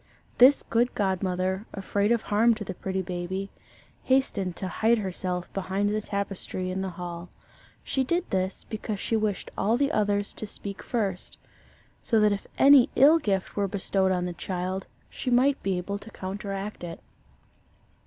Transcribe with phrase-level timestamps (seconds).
[0.39, 3.51] This good godmother, afraid of harm to the pretty baby,
[4.01, 7.29] hastened to hide herself behind the tapestry in the hall.
[7.83, 11.37] She did this, because she wished all the others to speak first
[12.01, 15.99] so that if any ill gift were bestowed on the child, she might be able
[15.99, 16.99] to counteract it.